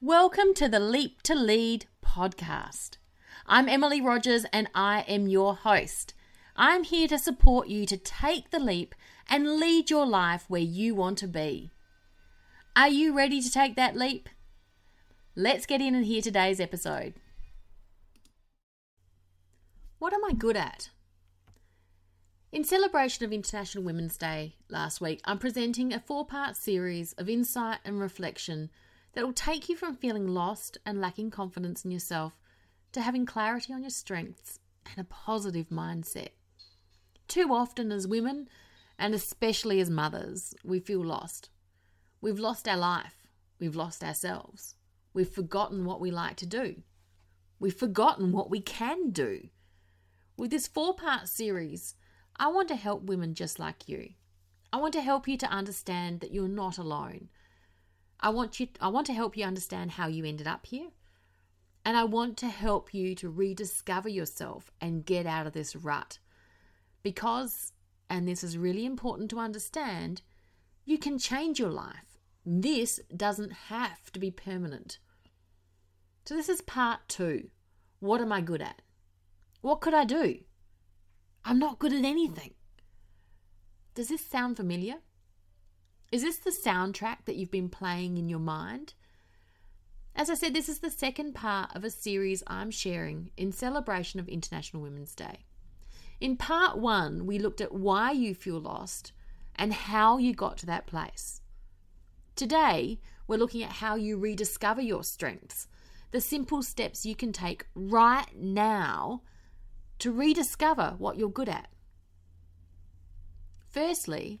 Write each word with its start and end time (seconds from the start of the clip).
Welcome 0.00 0.52
to 0.54 0.68
the 0.68 0.80
Leap 0.80 1.22
to 1.22 1.36
Lead 1.36 1.86
podcast. 2.04 2.96
I'm 3.46 3.68
Emily 3.68 4.00
Rogers 4.00 4.44
and 4.52 4.68
I 4.74 5.02
am 5.02 5.28
your 5.28 5.54
host. 5.54 6.14
I'm 6.56 6.82
here 6.82 7.06
to 7.06 7.16
support 7.16 7.68
you 7.68 7.86
to 7.86 7.96
take 7.96 8.50
the 8.50 8.58
leap 8.58 8.96
and 9.28 9.60
lead 9.60 9.88
your 9.88 10.04
life 10.04 10.46
where 10.48 10.60
you 10.60 10.96
want 10.96 11.18
to 11.18 11.28
be. 11.28 11.70
Are 12.74 12.88
you 12.88 13.16
ready 13.16 13.40
to 13.40 13.48
take 13.48 13.76
that 13.76 13.94
leap? 13.94 14.28
Let's 15.36 15.64
get 15.64 15.80
in 15.80 15.94
and 15.94 16.04
hear 16.04 16.22
today's 16.22 16.58
episode. 16.58 17.14
What 20.00 20.12
am 20.12 20.24
I 20.24 20.32
good 20.32 20.56
at? 20.56 20.90
In 22.50 22.64
celebration 22.64 23.26
of 23.26 23.32
International 23.32 23.84
Women's 23.84 24.16
Day 24.16 24.56
last 24.70 25.02
week, 25.02 25.20
I'm 25.26 25.38
presenting 25.38 25.92
a 25.92 26.00
four 26.00 26.24
part 26.24 26.56
series 26.56 27.12
of 27.18 27.28
insight 27.28 27.80
and 27.84 28.00
reflection 28.00 28.70
that 29.12 29.22
will 29.22 29.34
take 29.34 29.68
you 29.68 29.76
from 29.76 29.94
feeling 29.94 30.26
lost 30.26 30.78
and 30.86 30.98
lacking 30.98 31.30
confidence 31.30 31.84
in 31.84 31.90
yourself 31.90 32.40
to 32.92 33.02
having 33.02 33.26
clarity 33.26 33.74
on 33.74 33.82
your 33.82 33.90
strengths 33.90 34.60
and 34.86 34.98
a 34.98 35.04
positive 35.04 35.68
mindset. 35.68 36.30
Too 37.28 37.52
often, 37.52 37.92
as 37.92 38.08
women, 38.08 38.48
and 38.98 39.14
especially 39.14 39.78
as 39.78 39.90
mothers, 39.90 40.54
we 40.64 40.80
feel 40.80 41.04
lost. 41.04 41.50
We've 42.22 42.40
lost 42.40 42.66
our 42.66 42.78
life, 42.78 43.28
we've 43.58 43.76
lost 43.76 44.02
ourselves, 44.02 44.74
we've 45.12 45.28
forgotten 45.28 45.84
what 45.84 46.00
we 46.00 46.10
like 46.10 46.36
to 46.36 46.46
do, 46.46 46.76
we've 47.60 47.76
forgotten 47.76 48.32
what 48.32 48.48
we 48.48 48.62
can 48.62 49.10
do. 49.10 49.50
With 50.38 50.50
this 50.50 50.66
four 50.66 50.94
part 50.94 51.28
series, 51.28 51.94
I 52.38 52.48
want 52.48 52.68
to 52.68 52.76
help 52.76 53.02
women 53.02 53.34
just 53.34 53.58
like 53.58 53.88
you. 53.88 54.10
I 54.72 54.76
want 54.76 54.92
to 54.92 55.00
help 55.00 55.26
you 55.26 55.36
to 55.38 55.46
understand 55.46 56.20
that 56.20 56.32
you're 56.32 56.46
not 56.48 56.78
alone. 56.78 57.28
I 58.20 58.30
want 58.30 58.60
you 58.60 58.68
I 58.80 58.88
want 58.88 59.06
to 59.06 59.12
help 59.12 59.36
you 59.36 59.44
understand 59.44 59.92
how 59.92 60.08
you 60.08 60.24
ended 60.24 60.46
up 60.46 60.66
here. 60.66 60.88
And 61.84 61.96
I 61.96 62.04
want 62.04 62.36
to 62.38 62.48
help 62.48 62.92
you 62.92 63.14
to 63.16 63.30
rediscover 63.30 64.08
yourself 64.08 64.70
and 64.80 65.06
get 65.06 65.26
out 65.26 65.46
of 65.46 65.52
this 65.52 65.74
rut. 65.74 66.18
Because 67.02 67.72
and 68.10 68.26
this 68.26 68.42
is 68.42 68.56
really 68.56 68.86
important 68.86 69.30
to 69.30 69.38
understand, 69.38 70.22
you 70.84 70.98
can 70.98 71.18
change 71.18 71.58
your 71.58 71.70
life. 71.70 72.18
This 72.44 73.00
doesn't 73.14 73.52
have 73.52 74.10
to 74.12 74.20
be 74.20 74.30
permanent. 74.30 74.98
So 76.24 76.34
this 76.34 76.48
is 76.48 76.60
part 76.62 77.00
2. 77.08 77.48
What 78.00 78.20
am 78.20 78.32
I 78.32 78.40
good 78.40 78.62
at? 78.62 78.82
What 79.60 79.80
could 79.80 79.94
I 79.94 80.04
do? 80.04 80.40
I'm 81.48 81.58
not 81.58 81.78
good 81.78 81.94
at 81.94 82.04
anything. 82.04 82.52
Does 83.94 84.08
this 84.08 84.20
sound 84.20 84.58
familiar? 84.58 84.96
Is 86.12 86.20
this 86.20 86.36
the 86.36 86.50
soundtrack 86.50 87.24
that 87.24 87.36
you've 87.36 87.50
been 87.50 87.70
playing 87.70 88.18
in 88.18 88.28
your 88.28 88.38
mind? 88.38 88.92
As 90.14 90.28
I 90.28 90.34
said, 90.34 90.52
this 90.52 90.68
is 90.68 90.80
the 90.80 90.90
second 90.90 91.34
part 91.34 91.74
of 91.74 91.84
a 91.84 91.90
series 91.90 92.42
I'm 92.48 92.70
sharing 92.70 93.30
in 93.38 93.50
celebration 93.52 94.20
of 94.20 94.28
International 94.28 94.82
Women's 94.82 95.14
Day. 95.14 95.46
In 96.20 96.36
part 96.36 96.76
one, 96.76 97.24
we 97.24 97.38
looked 97.38 97.62
at 97.62 97.72
why 97.72 98.10
you 98.10 98.34
feel 98.34 98.60
lost 98.60 99.12
and 99.56 99.72
how 99.72 100.18
you 100.18 100.34
got 100.34 100.58
to 100.58 100.66
that 100.66 100.86
place. 100.86 101.40
Today, 102.36 103.00
we're 103.26 103.38
looking 103.38 103.62
at 103.62 103.72
how 103.72 103.94
you 103.94 104.18
rediscover 104.18 104.82
your 104.82 105.02
strengths, 105.02 105.66
the 106.10 106.20
simple 106.20 106.62
steps 106.62 107.06
you 107.06 107.16
can 107.16 107.32
take 107.32 107.64
right 107.74 108.36
now 108.36 109.22
to 109.98 110.12
rediscover 110.12 110.94
what 110.98 111.16
you're 111.16 111.28
good 111.28 111.48
at. 111.48 111.68
Firstly, 113.70 114.40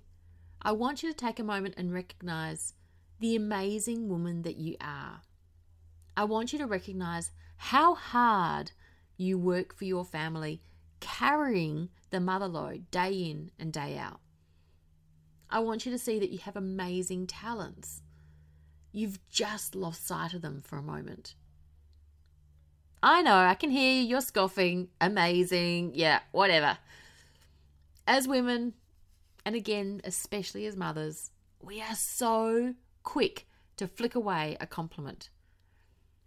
I 0.62 0.72
want 0.72 1.02
you 1.02 1.10
to 1.10 1.16
take 1.16 1.38
a 1.38 1.44
moment 1.44 1.74
and 1.76 1.92
recognize 1.92 2.74
the 3.20 3.36
amazing 3.36 4.08
woman 4.08 4.42
that 4.42 4.56
you 4.56 4.76
are. 4.80 5.22
I 6.16 6.24
want 6.24 6.52
you 6.52 6.58
to 6.58 6.66
recognize 6.66 7.30
how 7.56 7.94
hard 7.94 8.72
you 9.16 9.38
work 9.38 9.74
for 9.74 9.84
your 9.84 10.04
family, 10.04 10.62
carrying 11.00 11.90
the 12.10 12.20
mother 12.20 12.48
load 12.48 12.90
day 12.90 13.12
in 13.12 13.50
and 13.58 13.72
day 13.72 13.98
out. 13.98 14.20
I 15.50 15.60
want 15.60 15.86
you 15.86 15.92
to 15.92 15.98
see 15.98 16.18
that 16.18 16.30
you 16.30 16.38
have 16.38 16.56
amazing 16.56 17.26
talents. 17.26 18.02
You've 18.92 19.18
just 19.28 19.74
lost 19.74 20.06
sight 20.06 20.34
of 20.34 20.42
them 20.42 20.62
for 20.62 20.76
a 20.76 20.82
moment. 20.82 21.34
I 23.02 23.22
know, 23.22 23.34
I 23.34 23.54
can 23.54 23.70
hear 23.70 23.94
you, 23.94 24.08
you're 24.08 24.20
scoffing. 24.20 24.88
Amazing. 25.00 25.92
Yeah, 25.94 26.20
whatever. 26.32 26.78
As 28.06 28.26
women, 28.26 28.74
and 29.44 29.54
again, 29.54 30.00
especially 30.04 30.66
as 30.66 30.76
mothers, 30.76 31.30
we 31.62 31.80
are 31.80 31.94
so 31.94 32.74
quick 33.02 33.46
to 33.76 33.86
flick 33.86 34.14
away 34.14 34.56
a 34.60 34.66
compliment. 34.66 35.30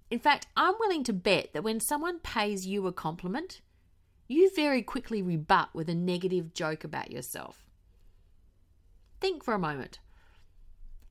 In 0.09 0.19
fact, 0.19 0.47
I'm 0.55 0.75
willing 0.79 1.03
to 1.05 1.13
bet 1.13 1.53
that 1.53 1.63
when 1.63 1.79
someone 1.79 2.19
pays 2.19 2.65
you 2.67 2.87
a 2.87 2.91
compliment, 2.91 3.61
you 4.27 4.49
very 4.55 4.81
quickly 4.81 5.21
rebut 5.21 5.69
with 5.73 5.89
a 5.89 5.95
negative 5.95 6.53
joke 6.53 6.83
about 6.83 7.11
yourself. 7.11 7.65
Think 9.19 9.43
for 9.43 9.53
a 9.53 9.59
moment. 9.59 9.99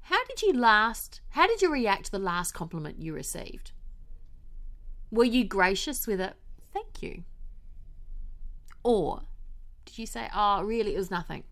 How 0.02 0.24
did 0.24 0.42
you 0.42 0.52
last 0.52 1.20
how 1.30 1.46
did 1.46 1.62
you 1.62 1.70
react 1.70 2.06
to 2.06 2.10
the 2.10 2.18
last 2.18 2.52
compliment 2.52 2.98
you 2.98 3.14
received? 3.14 3.72
Were 5.10 5.24
you 5.24 5.44
gracious 5.44 6.06
with 6.06 6.20
it? 6.20 6.34
Thank 6.72 7.02
you. 7.02 7.24
Or 8.82 9.22
did 9.84 9.98
you 9.98 10.06
say, 10.06 10.28
oh, 10.34 10.62
really, 10.62 10.94
it 10.94 10.98
was 10.98 11.10
nothing? 11.10 11.44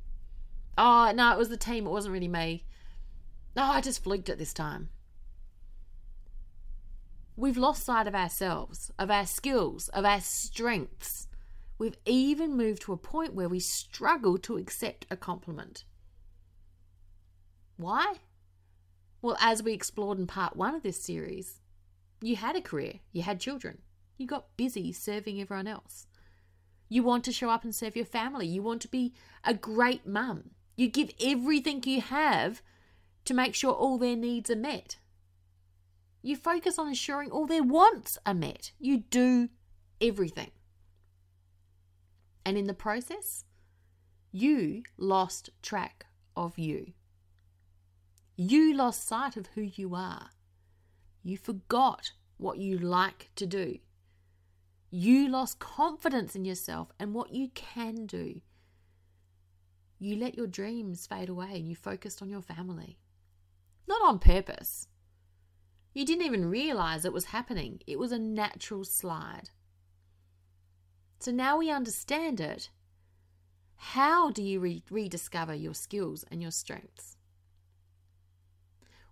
Oh, 0.76 1.12
no, 1.14 1.32
it 1.32 1.38
was 1.38 1.48
the 1.48 1.56
team. 1.56 1.86
It 1.86 1.90
wasn't 1.90 2.12
really 2.12 2.28
me. 2.28 2.64
No, 3.56 3.64
I 3.64 3.80
just 3.80 4.04
fluked 4.04 4.28
it 4.28 4.38
this 4.38 4.54
time. 4.54 4.90
We've 7.36 7.56
lost 7.56 7.84
sight 7.84 8.06
of 8.06 8.14
ourselves, 8.14 8.90
of 8.98 9.10
our 9.10 9.26
skills, 9.26 9.88
of 9.88 10.04
our 10.04 10.20
strengths. 10.20 11.28
We've 11.78 11.96
even 12.04 12.56
moved 12.56 12.82
to 12.82 12.92
a 12.92 12.96
point 12.96 13.34
where 13.34 13.48
we 13.48 13.60
struggle 13.60 14.38
to 14.38 14.56
accept 14.56 15.06
a 15.10 15.16
compliment. 15.16 15.84
Why? 17.76 18.14
Well, 19.22 19.36
as 19.40 19.62
we 19.62 19.72
explored 19.72 20.18
in 20.18 20.26
part 20.26 20.56
one 20.56 20.74
of 20.74 20.82
this 20.82 21.02
series, 21.02 21.60
you 22.20 22.36
had 22.36 22.56
a 22.56 22.60
career, 22.60 22.94
you 23.12 23.22
had 23.22 23.40
children, 23.40 23.78
you 24.16 24.26
got 24.26 24.56
busy 24.56 24.92
serving 24.92 25.40
everyone 25.40 25.66
else. 25.66 26.06
You 26.88 27.02
want 27.02 27.24
to 27.24 27.32
show 27.32 27.50
up 27.50 27.64
and 27.64 27.74
serve 27.74 27.96
your 27.96 28.04
family, 28.04 28.46
you 28.46 28.62
want 28.62 28.82
to 28.82 28.88
be 28.88 29.14
a 29.44 29.54
great 29.54 30.06
mum. 30.06 30.50
You 30.76 30.88
give 30.88 31.10
everything 31.20 31.82
you 31.84 32.00
have 32.00 32.62
to 33.24 33.34
make 33.34 33.54
sure 33.54 33.72
all 33.72 33.98
their 33.98 34.16
needs 34.16 34.50
are 34.50 34.56
met. 34.56 34.96
You 36.22 36.36
focus 36.36 36.78
on 36.78 36.88
ensuring 36.88 37.30
all 37.30 37.46
their 37.46 37.62
wants 37.62 38.18
are 38.24 38.34
met. 38.34 38.72
You 38.78 38.98
do 38.98 39.50
everything. 40.00 40.50
And 42.44 42.56
in 42.56 42.66
the 42.66 42.74
process, 42.74 43.44
you 44.32 44.82
lost 44.96 45.50
track 45.62 46.06
of 46.36 46.58
you. 46.58 46.92
You 48.36 48.74
lost 48.74 49.06
sight 49.06 49.36
of 49.36 49.48
who 49.48 49.62
you 49.62 49.94
are. 49.94 50.30
You 51.22 51.36
forgot 51.36 52.12
what 52.36 52.58
you 52.58 52.78
like 52.78 53.30
to 53.36 53.46
do. 53.46 53.78
You 54.90 55.28
lost 55.28 55.58
confidence 55.58 56.34
in 56.34 56.44
yourself 56.44 56.92
and 56.98 57.12
what 57.12 57.32
you 57.32 57.48
can 57.54 58.06
do. 58.06 58.40
You 59.98 60.16
let 60.16 60.36
your 60.36 60.46
dreams 60.46 61.06
fade 61.06 61.28
away 61.28 61.50
and 61.54 61.68
you 61.68 61.74
focused 61.74 62.22
on 62.22 62.30
your 62.30 62.40
family. 62.40 62.98
Not 63.86 64.02
on 64.02 64.18
purpose. 64.18 64.88
You 65.92 66.06
didn't 66.06 66.24
even 66.24 66.48
realize 66.48 67.04
it 67.04 67.12
was 67.12 67.26
happening, 67.26 67.80
it 67.86 67.98
was 67.98 68.12
a 68.12 68.18
natural 68.18 68.84
slide. 68.84 69.50
So 71.18 71.32
now 71.32 71.58
we 71.58 71.70
understand 71.70 72.40
it. 72.40 72.70
How 73.76 74.30
do 74.30 74.42
you 74.42 74.60
re- 74.60 74.84
rediscover 74.90 75.54
your 75.54 75.74
skills 75.74 76.24
and 76.30 76.40
your 76.40 76.52
strengths? 76.52 77.16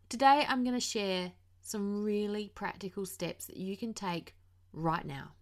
Today, 0.08 0.46
I'm 0.48 0.62
going 0.62 0.75
to 0.75 0.81
share 0.81 1.32
some 1.66 2.04
really 2.04 2.50
practical 2.54 3.04
steps 3.04 3.46
that 3.46 3.56
you 3.56 3.76
can 3.76 3.92
take 3.92 4.36
right 4.72 5.04
now. 5.04 5.32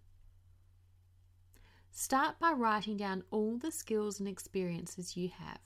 Start 1.91 2.39
by 2.41 2.51
writing 2.53 2.97
down 2.97 3.25
all 3.31 3.59
the 3.59 3.71
skills 3.71 4.19
and 4.19 4.29
experiences 4.29 5.17
you 5.17 5.29
have. 5.39 5.61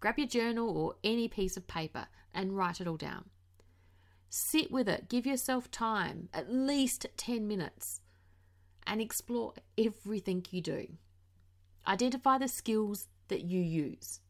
Grab 0.00 0.18
your 0.18 0.26
journal 0.26 0.76
or 0.76 0.96
any 1.04 1.28
piece 1.28 1.56
of 1.56 1.68
paper 1.68 2.08
and 2.34 2.56
write 2.56 2.80
it 2.80 2.88
all 2.88 2.96
down. 2.96 3.30
Sit 4.28 4.72
with 4.72 4.88
it, 4.88 5.08
give 5.08 5.24
yourself 5.24 5.70
time, 5.70 6.28
at 6.34 6.52
least 6.52 7.06
10 7.16 7.46
minutes, 7.46 8.00
and 8.86 9.00
explore 9.00 9.54
everything 9.78 10.44
you 10.50 10.60
do. 10.60 10.88
Identify 11.86 12.38
the 12.38 12.48
skills 12.48 13.06
that 13.28 13.44
you 13.44 13.60
use. 13.60 14.20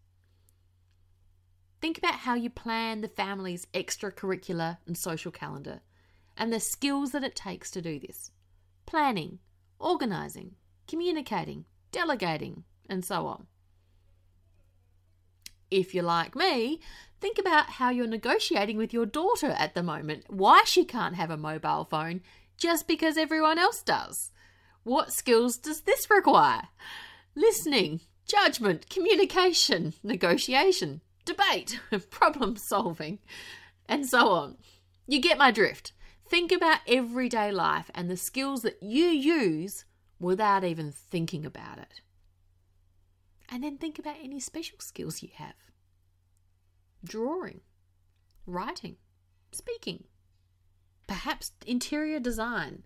Think 1.84 1.98
about 1.98 2.14
how 2.14 2.32
you 2.32 2.48
plan 2.48 3.02
the 3.02 3.08
family's 3.08 3.66
extracurricular 3.74 4.78
and 4.86 4.96
social 4.96 5.30
calendar 5.30 5.82
and 6.34 6.50
the 6.50 6.58
skills 6.58 7.10
that 7.10 7.22
it 7.22 7.36
takes 7.36 7.70
to 7.72 7.82
do 7.82 8.00
this 8.00 8.30
planning, 8.86 9.40
organising, 9.78 10.52
communicating, 10.88 11.66
delegating, 11.92 12.64
and 12.88 13.04
so 13.04 13.26
on. 13.26 13.48
if 15.70 15.94
you're 15.94 16.04
like 16.04 16.34
me, 16.34 16.80
think 17.20 17.38
about 17.38 17.68
how 17.72 17.90
you're 17.90 18.06
negotiating 18.06 18.78
with 18.78 18.94
your 18.94 19.04
daughter 19.04 19.50
at 19.50 19.74
the 19.74 19.82
moment, 19.82 20.24
why 20.28 20.62
she 20.64 20.86
can't 20.86 21.16
have 21.16 21.30
a 21.30 21.36
mobile 21.36 21.84
phone 21.84 22.22
just 22.56 22.88
because 22.88 23.18
everyone 23.18 23.58
else 23.58 23.82
does. 23.82 24.30
What 24.84 25.12
skills 25.12 25.58
does 25.58 25.82
this 25.82 26.08
require? 26.08 26.68
Listening, 27.34 28.00
judgment, 28.26 28.88
communication, 28.88 29.92
negotiation, 30.02 31.02
debate, 31.24 31.80
problem 32.10 32.56
solving, 32.56 33.18
and 33.88 34.06
so 34.06 34.28
on. 34.30 34.56
You 35.06 35.20
get 35.20 35.38
my 35.38 35.50
drift. 35.50 35.92
Think 36.26 36.52
about 36.52 36.80
everyday 36.88 37.52
life 37.52 37.90
and 37.94 38.10
the 38.10 38.16
skills 38.16 38.62
that 38.62 38.82
you 38.82 39.06
use 39.06 39.84
without 40.18 40.64
even 40.64 40.90
thinking 40.90 41.44
about 41.44 41.78
it. 41.78 42.00
And 43.50 43.62
then 43.62 43.76
think 43.76 43.98
about 43.98 44.16
any 44.22 44.40
special 44.40 44.78
skills 44.80 45.22
you 45.22 45.28
have 45.34 45.54
drawing, 47.04 47.60
writing, 48.46 48.96
speaking, 49.52 50.04
perhaps 51.06 51.52
interior 51.66 52.18
design. 52.18 52.84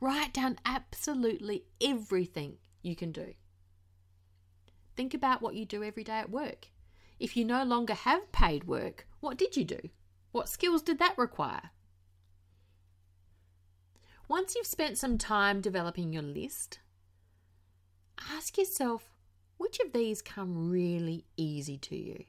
Write 0.00 0.32
down 0.32 0.58
absolutely 0.64 1.64
everything 1.80 2.56
you 2.82 2.96
can 2.96 3.12
do. 3.12 3.34
Think 4.96 5.14
about 5.14 5.40
what 5.42 5.54
you 5.54 5.64
do 5.64 5.84
every 5.84 6.02
day 6.02 6.18
at 6.18 6.30
work. 6.30 6.68
If 7.20 7.36
you 7.36 7.44
no 7.44 7.62
longer 7.64 7.92
have 7.92 8.32
paid 8.32 8.64
work, 8.64 9.06
what 9.20 9.36
did 9.36 9.54
you 9.54 9.64
do? 9.64 9.90
What 10.32 10.48
skills 10.48 10.80
did 10.80 10.98
that 10.98 11.18
require? 11.18 11.70
Once 14.26 14.54
you've 14.54 14.66
spent 14.66 14.96
some 14.96 15.18
time 15.18 15.60
developing 15.60 16.14
your 16.14 16.22
list, 16.22 16.78
ask 18.32 18.56
yourself 18.56 19.10
which 19.58 19.78
of 19.80 19.92
these 19.92 20.22
come 20.22 20.70
really 20.70 21.26
easy 21.36 21.76
to 21.76 21.96
you? 21.96 22.24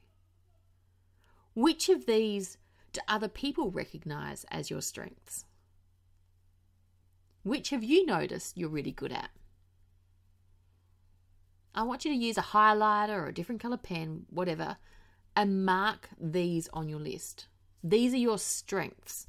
Which 1.54 1.88
of 1.88 2.04
these 2.04 2.58
do 2.92 3.00
other 3.08 3.28
people 3.28 3.70
recognize 3.70 4.44
as 4.50 4.68
your 4.68 4.82
strengths? 4.82 5.46
Which 7.44 7.70
have 7.70 7.82
you 7.82 8.04
noticed 8.04 8.58
you're 8.58 8.68
really 8.68 8.92
good 8.92 9.12
at? 9.12 9.30
I 11.74 11.82
want 11.84 12.04
you 12.04 12.12
to 12.12 12.18
use 12.18 12.36
a 12.36 12.42
highlighter 12.42 13.16
or 13.16 13.26
a 13.26 13.34
different 13.34 13.60
color 13.60 13.78
pen, 13.78 14.26
whatever, 14.28 14.76
and 15.34 15.64
mark 15.64 16.10
these 16.20 16.68
on 16.72 16.88
your 16.88 17.00
list. 17.00 17.46
These 17.82 18.12
are 18.12 18.18
your 18.18 18.38
strengths. 18.38 19.26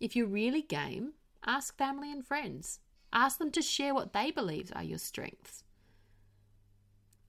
If 0.00 0.16
you're 0.16 0.26
really 0.26 0.62
game, 0.62 1.12
ask 1.46 1.76
family 1.76 2.10
and 2.10 2.26
friends. 2.26 2.80
Ask 3.12 3.38
them 3.38 3.50
to 3.52 3.62
share 3.62 3.94
what 3.94 4.12
they 4.12 4.30
believe 4.30 4.72
are 4.74 4.82
your 4.82 4.98
strengths. 4.98 5.62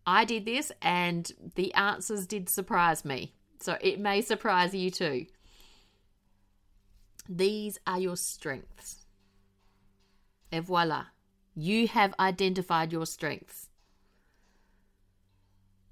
I 0.05 0.25
did 0.25 0.45
this 0.45 0.71
and 0.81 1.31
the 1.55 1.73
answers 1.73 2.25
did 2.25 2.49
surprise 2.49 3.05
me. 3.05 3.33
So 3.59 3.77
it 3.79 3.99
may 3.99 4.21
surprise 4.21 4.73
you 4.73 4.89
too. 4.89 5.27
These 7.29 7.79
are 7.87 7.99
your 7.99 8.17
strengths. 8.17 9.05
Et 10.51 10.61
voila, 10.61 11.05
you 11.55 11.87
have 11.87 12.13
identified 12.19 12.91
your 12.91 13.05
strengths. 13.05 13.69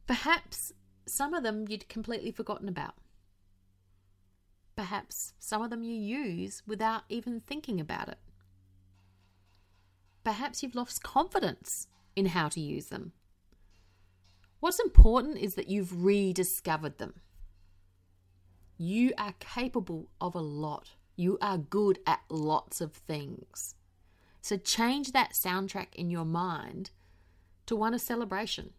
Perhaps 0.07 0.73
some 1.05 1.33
of 1.33 1.43
them 1.43 1.65
you'd 1.67 1.89
completely 1.89 2.31
forgotten 2.31 2.67
about. 2.67 2.95
Perhaps 4.75 5.33
some 5.39 5.61
of 5.61 5.69
them 5.69 5.83
you 5.83 5.93
use 5.93 6.63
without 6.65 7.03
even 7.09 7.39
thinking 7.39 7.79
about 7.79 8.07
it. 8.07 8.19
Perhaps 10.23 10.61
you've 10.61 10.75
lost 10.75 11.03
confidence 11.03 11.87
in 12.15 12.27
how 12.27 12.47
to 12.49 12.59
use 12.59 12.87
them. 12.87 13.13
What's 14.59 14.79
important 14.79 15.37
is 15.37 15.55
that 15.55 15.69
you've 15.69 16.03
rediscovered 16.03 16.99
them. 16.99 17.15
You 18.77 19.13
are 19.17 19.33
capable 19.39 20.09
of 20.19 20.35
a 20.35 20.39
lot. 20.39 20.91
You 21.15 21.37
are 21.41 21.57
good 21.57 21.99
at 22.05 22.21
lots 22.29 22.81
of 22.81 22.93
things. 22.93 23.75
So 24.41 24.57
change 24.57 25.11
that 25.11 25.33
soundtrack 25.33 25.93
in 25.95 26.09
your 26.09 26.25
mind 26.25 26.91
to 27.65 27.75
one 27.75 27.93
of 27.93 28.01
celebration. 28.01 28.73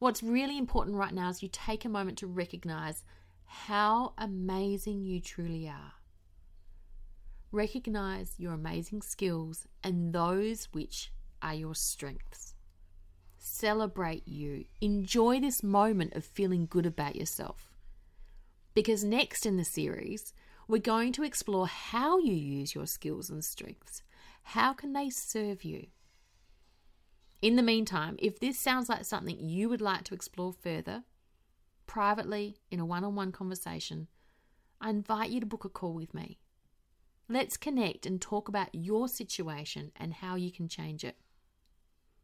What's 0.00 0.22
really 0.22 0.56
important 0.56 0.96
right 0.96 1.12
now 1.12 1.28
is 1.28 1.42
you 1.42 1.50
take 1.52 1.84
a 1.84 1.88
moment 1.90 2.16
to 2.18 2.26
recognize 2.26 3.04
how 3.44 4.14
amazing 4.16 5.04
you 5.04 5.20
truly 5.20 5.68
are. 5.68 5.92
Recognize 7.52 8.32
your 8.38 8.54
amazing 8.54 9.02
skills 9.02 9.68
and 9.84 10.14
those 10.14 10.68
which 10.72 11.12
are 11.42 11.52
your 11.52 11.74
strengths. 11.74 12.54
Celebrate 13.36 14.26
you. 14.26 14.64
Enjoy 14.80 15.38
this 15.38 15.62
moment 15.62 16.14
of 16.14 16.24
feeling 16.24 16.64
good 16.64 16.86
about 16.86 17.16
yourself. 17.16 17.70
Because 18.72 19.04
next 19.04 19.44
in 19.44 19.58
the 19.58 19.64
series, 19.66 20.32
we're 20.66 20.78
going 20.78 21.12
to 21.12 21.24
explore 21.24 21.66
how 21.66 22.18
you 22.18 22.32
use 22.32 22.74
your 22.74 22.86
skills 22.86 23.28
and 23.28 23.44
strengths. 23.44 24.02
How 24.44 24.72
can 24.72 24.94
they 24.94 25.10
serve 25.10 25.62
you? 25.62 25.88
In 27.42 27.56
the 27.56 27.62
meantime, 27.62 28.16
if 28.18 28.38
this 28.38 28.58
sounds 28.58 28.88
like 28.88 29.04
something 29.04 29.38
you 29.40 29.68
would 29.68 29.80
like 29.80 30.04
to 30.04 30.14
explore 30.14 30.52
further, 30.52 31.04
privately 31.86 32.58
in 32.70 32.80
a 32.80 32.84
one 32.84 33.02
on 33.02 33.14
one 33.14 33.32
conversation, 33.32 34.08
I 34.80 34.90
invite 34.90 35.30
you 35.30 35.40
to 35.40 35.46
book 35.46 35.64
a 35.64 35.70
call 35.70 35.94
with 35.94 36.12
me. 36.12 36.38
Let's 37.28 37.56
connect 37.56 38.06
and 38.06 38.20
talk 38.20 38.48
about 38.48 38.74
your 38.74 39.08
situation 39.08 39.92
and 39.96 40.14
how 40.14 40.34
you 40.34 40.50
can 40.50 40.68
change 40.68 41.02
it. 41.04 41.16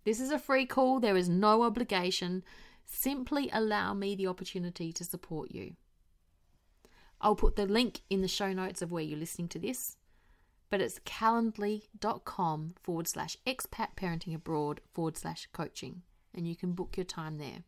This 0.05 0.21
is 0.21 0.31
a 0.31 0.39
free 0.39 0.67
call, 0.67 1.01
there 1.01 1.17
is 1.17 1.29
no 1.29 1.63
obligation. 1.63 2.45
Simply 2.85 3.49
allow 3.53 3.95
me 3.95 4.15
the 4.15 4.27
opportunity 4.27 4.93
to 4.93 5.05
support 5.05 5.51
you. 5.51 5.75
I'll 7.21 7.35
put 7.35 7.57
the 7.57 7.67
link 7.67 8.03
in 8.11 8.21
the 8.21 8.29
show 8.29 8.53
notes 8.53 8.83
of 8.83 8.93
where 8.93 9.03
you're 9.03 9.19
listening 9.19 9.49
to 9.49 9.59
this, 9.59 9.97
but 10.71 10.81
it's 10.81 10.99
calendly.com 11.01 12.75
forward 12.83 13.09
slash 13.09 13.37
expat 13.47 13.89
parenting 13.97 14.35
abroad 14.35 14.81
forward 14.93 15.17
slash 15.17 15.49
coaching, 15.53 16.03
and 16.35 16.47
you 16.47 16.57
can 16.57 16.73
book 16.73 16.97
your 16.97 17.05
time 17.05 17.39
there. 17.39 17.65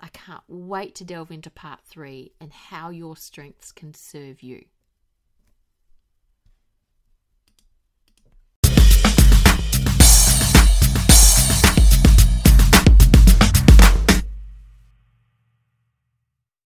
I 0.00 0.08
can't 0.08 0.44
wait 0.46 0.94
to 0.96 1.04
delve 1.04 1.32
into 1.32 1.50
part 1.50 1.80
three 1.84 2.32
and 2.40 2.52
how 2.52 2.90
your 2.90 3.16
strengths 3.16 3.72
can 3.72 3.94
serve 3.94 4.42
you. 4.42 4.64